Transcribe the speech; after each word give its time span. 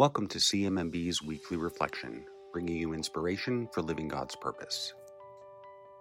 Welcome 0.00 0.28
to 0.28 0.38
CMMB's 0.38 1.20
weekly 1.20 1.58
reflection, 1.58 2.24
bringing 2.54 2.76
you 2.76 2.94
inspiration 2.94 3.68
for 3.70 3.82
living 3.82 4.08
God's 4.08 4.34
purpose. 4.34 4.94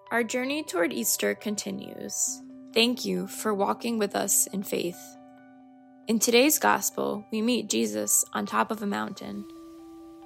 Our 0.10 0.24
journey 0.24 0.64
toward 0.64 0.94
Easter 0.94 1.36
continues. 1.36 2.42
Thank 2.74 3.04
you 3.04 3.28
for 3.28 3.54
walking 3.54 4.00
with 4.00 4.16
us 4.16 4.48
in 4.54 4.64
faith. 4.64 5.18
In 6.08 6.18
today's 6.18 6.60
gospel, 6.60 7.26
we 7.30 7.42
meet 7.42 7.70
Jesus 7.70 8.24
on 8.32 8.46
top 8.46 8.72
of 8.72 8.82
a 8.82 8.88
mountain. 8.88 9.44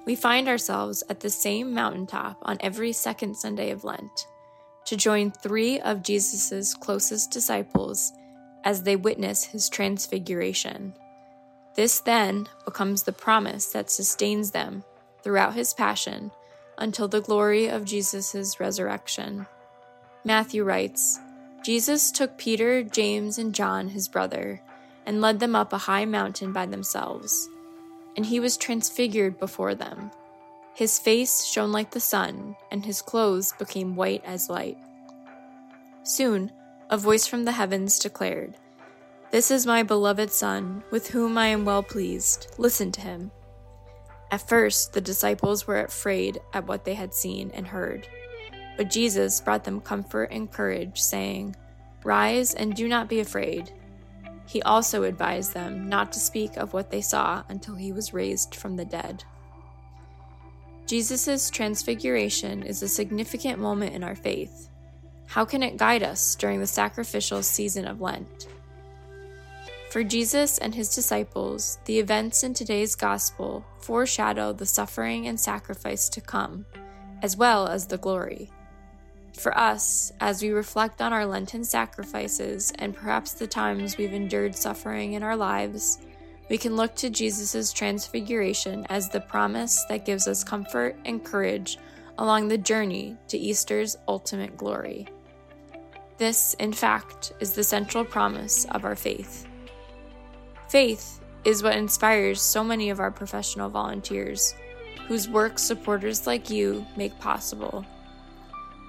We 0.06 0.14
find 0.14 0.46
ourselves 0.46 1.02
at 1.10 1.18
the 1.18 1.28
same 1.28 1.74
mountaintop 1.74 2.38
on 2.42 2.58
every 2.60 2.92
second 2.92 3.34
Sunday 3.34 3.72
of 3.72 3.82
Lent 3.82 4.28
to 4.86 4.96
join 4.96 5.32
three 5.32 5.80
of 5.80 6.04
Jesus' 6.04 6.74
closest 6.74 7.32
disciples 7.32 8.12
as 8.62 8.84
they 8.84 8.94
witness 8.94 9.42
his 9.42 9.68
transfiguration. 9.68 10.94
This 11.74 12.00
then 12.00 12.48
becomes 12.64 13.02
the 13.02 13.12
promise 13.12 13.66
that 13.72 13.90
sustains 13.90 14.52
them 14.52 14.84
throughout 15.22 15.54
his 15.54 15.74
passion 15.74 16.30
until 16.78 17.08
the 17.08 17.20
glory 17.20 17.66
of 17.66 17.84
Jesus' 17.84 18.60
resurrection. 18.60 19.46
Matthew 20.24 20.64
writes 20.64 21.18
Jesus 21.64 22.10
took 22.10 22.36
Peter, 22.36 22.82
James, 22.82 23.38
and 23.38 23.54
John, 23.54 23.88
his 23.88 24.06
brother, 24.06 24.60
and 25.06 25.20
led 25.20 25.40
them 25.40 25.56
up 25.56 25.72
a 25.72 25.78
high 25.78 26.04
mountain 26.04 26.52
by 26.52 26.66
themselves. 26.66 27.48
And 28.16 28.26
he 28.26 28.38
was 28.38 28.56
transfigured 28.56 29.38
before 29.38 29.74
them. 29.74 30.10
His 30.74 30.98
face 30.98 31.44
shone 31.44 31.72
like 31.72 31.92
the 31.92 32.00
sun, 32.00 32.56
and 32.70 32.84
his 32.84 33.00
clothes 33.00 33.54
became 33.58 33.96
white 33.96 34.22
as 34.24 34.50
light. 34.50 34.76
Soon, 36.02 36.52
a 36.90 36.98
voice 36.98 37.26
from 37.26 37.44
the 37.44 37.52
heavens 37.52 37.98
declared, 37.98 38.56
This 39.34 39.50
is 39.50 39.66
my 39.66 39.82
beloved 39.82 40.30
Son, 40.30 40.84
with 40.92 41.08
whom 41.08 41.36
I 41.36 41.48
am 41.48 41.64
well 41.64 41.82
pleased. 41.82 42.54
Listen 42.56 42.92
to 42.92 43.00
him. 43.00 43.32
At 44.30 44.48
first, 44.48 44.92
the 44.92 45.00
disciples 45.00 45.66
were 45.66 45.80
afraid 45.80 46.38
at 46.52 46.68
what 46.68 46.84
they 46.84 46.94
had 46.94 47.12
seen 47.12 47.50
and 47.52 47.66
heard. 47.66 48.06
But 48.76 48.90
Jesus 48.90 49.40
brought 49.40 49.64
them 49.64 49.80
comfort 49.80 50.28
and 50.30 50.52
courage, 50.52 51.00
saying, 51.00 51.56
Rise 52.04 52.54
and 52.54 52.76
do 52.76 52.86
not 52.86 53.08
be 53.08 53.18
afraid. 53.18 53.72
He 54.46 54.62
also 54.62 55.02
advised 55.02 55.52
them 55.52 55.88
not 55.88 56.12
to 56.12 56.20
speak 56.20 56.56
of 56.56 56.72
what 56.72 56.92
they 56.92 57.00
saw 57.00 57.42
until 57.48 57.74
he 57.74 57.90
was 57.90 58.14
raised 58.14 58.54
from 58.54 58.76
the 58.76 58.84
dead. 58.84 59.24
Jesus' 60.86 61.50
transfiguration 61.50 62.62
is 62.62 62.84
a 62.84 62.88
significant 62.88 63.58
moment 63.58 63.96
in 63.96 64.04
our 64.04 64.14
faith. 64.14 64.68
How 65.26 65.44
can 65.44 65.64
it 65.64 65.76
guide 65.76 66.04
us 66.04 66.36
during 66.36 66.60
the 66.60 66.68
sacrificial 66.68 67.42
season 67.42 67.84
of 67.84 68.00
Lent? 68.00 68.46
For 69.94 70.02
Jesus 70.02 70.58
and 70.58 70.74
his 70.74 70.92
disciples, 70.92 71.78
the 71.84 72.00
events 72.00 72.42
in 72.42 72.52
today's 72.52 72.96
gospel 72.96 73.64
foreshadow 73.78 74.52
the 74.52 74.66
suffering 74.66 75.28
and 75.28 75.38
sacrifice 75.38 76.08
to 76.08 76.20
come, 76.20 76.66
as 77.22 77.36
well 77.36 77.68
as 77.68 77.86
the 77.86 77.98
glory. 77.98 78.50
For 79.38 79.56
us, 79.56 80.12
as 80.18 80.42
we 80.42 80.50
reflect 80.50 81.00
on 81.00 81.12
our 81.12 81.24
Lenten 81.24 81.62
sacrifices 81.62 82.72
and 82.80 82.96
perhaps 82.96 83.34
the 83.34 83.46
times 83.46 83.96
we've 83.96 84.12
endured 84.12 84.56
suffering 84.56 85.12
in 85.12 85.22
our 85.22 85.36
lives, 85.36 86.00
we 86.50 86.58
can 86.58 86.74
look 86.74 86.96
to 86.96 87.08
Jesus' 87.08 87.72
transfiguration 87.72 88.84
as 88.88 89.08
the 89.08 89.20
promise 89.20 89.84
that 89.88 90.04
gives 90.04 90.26
us 90.26 90.42
comfort 90.42 90.96
and 91.04 91.22
courage 91.22 91.78
along 92.18 92.48
the 92.48 92.58
journey 92.58 93.16
to 93.28 93.38
Easter's 93.38 93.96
ultimate 94.08 94.56
glory. 94.56 95.06
This, 96.18 96.54
in 96.54 96.72
fact, 96.72 97.32
is 97.38 97.52
the 97.52 97.62
central 97.62 98.04
promise 98.04 98.64
of 98.72 98.84
our 98.84 98.96
faith. 98.96 99.46
Faith 100.68 101.20
is 101.44 101.62
what 101.62 101.76
inspires 101.76 102.40
so 102.40 102.64
many 102.64 102.90
of 102.90 103.00
our 103.00 103.10
professional 103.10 103.68
volunteers, 103.68 104.54
whose 105.06 105.28
work 105.28 105.58
supporters 105.58 106.26
like 106.26 106.50
you 106.50 106.86
make 106.96 107.18
possible. 107.18 107.84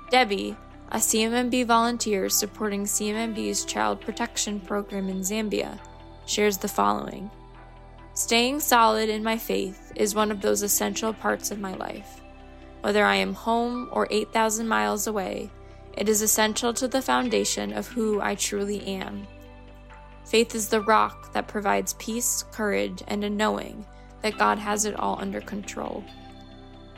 Debbie, 0.09 0.55
a 0.91 0.97
CMMB 0.97 1.65
volunteer 1.65 2.29
supporting 2.29 2.85
CMMB's 2.85 3.65
Child 3.65 3.99
Protection 4.01 4.59
Program 4.59 5.09
in 5.09 5.19
Zambia, 5.19 5.79
shares 6.25 6.57
the 6.57 6.67
following. 6.67 7.29
Staying 8.13 8.61
solid 8.61 9.09
in 9.09 9.23
my 9.23 9.37
faith 9.37 9.91
is 9.95 10.15
one 10.15 10.31
of 10.31 10.39
those 10.41 10.61
essential 10.61 11.11
parts 11.13 11.51
of 11.51 11.59
my 11.59 11.75
life. 11.75 12.21
Whether 12.81 13.03
I 13.03 13.15
am 13.15 13.33
home 13.33 13.89
or 13.91 14.07
8,000 14.09 14.67
miles 14.67 15.07
away, 15.07 15.49
it 15.97 16.07
is 16.07 16.21
essential 16.21 16.73
to 16.75 16.87
the 16.87 17.01
foundation 17.01 17.73
of 17.73 17.87
who 17.87 18.21
I 18.21 18.35
truly 18.35 18.81
am. 18.85 19.27
Faith 20.25 20.55
is 20.55 20.69
the 20.69 20.81
rock 20.81 21.31
that 21.33 21.47
provides 21.47 21.93
peace, 21.93 22.43
courage, 22.51 23.03
and 23.07 23.23
a 23.23 23.29
knowing 23.29 23.85
that 24.21 24.37
God 24.37 24.57
has 24.57 24.85
it 24.85 24.99
all 24.99 25.19
under 25.21 25.39
control. 25.39 26.03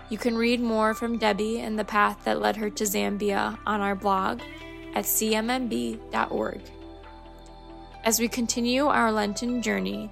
You 0.09 0.17
can 0.17 0.37
read 0.37 0.61
more 0.61 0.93
from 0.93 1.17
Debbie 1.17 1.59
and 1.59 1.77
the 1.77 1.83
path 1.83 2.23
that 2.23 2.39
led 2.39 2.55
her 2.55 2.69
to 2.69 2.83
Zambia 2.85 3.57
on 3.65 3.81
our 3.81 3.95
blog 3.95 4.39
at 4.95 5.03
cmmb.org. 5.03 6.61
As 8.05 8.19
we 8.21 8.29
continue 8.29 8.85
our 8.85 9.11
Lenten 9.11 9.61
journey, 9.61 10.09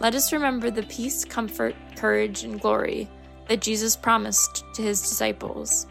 let 0.00 0.14
us 0.14 0.32
remember 0.32 0.70
the 0.70 0.84
peace, 0.84 1.24
comfort, 1.26 1.74
courage, 1.94 2.44
and 2.44 2.58
glory 2.58 3.08
that 3.48 3.60
Jesus 3.60 3.94
promised 3.94 4.64
to 4.74 4.80
his 4.80 5.02
disciples. 5.02 5.86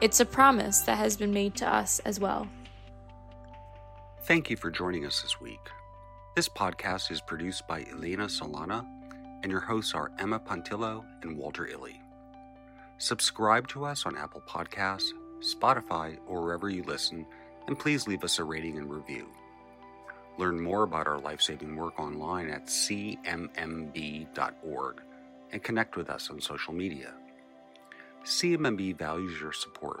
It's 0.00 0.18
a 0.18 0.26
promise 0.26 0.80
that 0.80 0.98
has 0.98 1.16
been 1.16 1.32
made 1.32 1.54
to 1.56 1.72
us 1.72 2.00
as 2.00 2.18
well. 2.18 2.48
Thank 4.24 4.50
you 4.50 4.56
for 4.56 4.70
joining 4.70 5.04
us 5.04 5.20
this 5.20 5.40
week. 5.40 5.68
This 6.36 6.48
podcast 6.48 7.10
is 7.10 7.20
produced 7.20 7.66
by 7.66 7.84
Elena 7.90 8.26
Solana, 8.26 8.86
and 9.42 9.50
your 9.50 9.62
hosts 9.62 9.94
are 9.94 10.12
Emma 10.16 10.38
Pontillo 10.38 11.04
and 11.22 11.36
Walter 11.36 11.66
Illy. 11.66 12.00
Subscribe 12.98 13.66
to 13.66 13.84
us 13.84 14.06
on 14.06 14.16
Apple 14.16 14.44
Podcasts, 14.48 15.10
Spotify, 15.40 16.18
or 16.28 16.40
wherever 16.40 16.70
you 16.70 16.84
listen, 16.84 17.26
and 17.66 17.76
please 17.76 18.06
leave 18.06 18.22
us 18.22 18.38
a 18.38 18.44
rating 18.44 18.78
and 18.78 18.94
review. 18.94 19.26
Learn 20.38 20.60
more 20.60 20.84
about 20.84 21.08
our 21.08 21.18
life 21.18 21.42
saving 21.42 21.74
work 21.74 21.98
online 21.98 22.48
at 22.48 22.66
cmmb.org 22.66 23.42
and 25.50 25.62
connect 25.64 25.96
with 25.96 26.08
us 26.08 26.30
on 26.30 26.40
social 26.40 26.72
media. 26.72 27.12
CMMB 28.24 28.96
values 28.98 29.40
your 29.40 29.52
support, 29.52 30.00